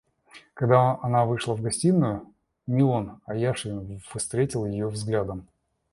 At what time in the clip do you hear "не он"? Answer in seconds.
2.65-3.21